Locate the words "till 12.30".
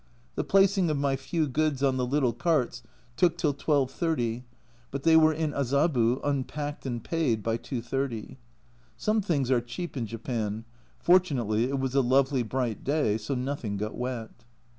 3.37-4.41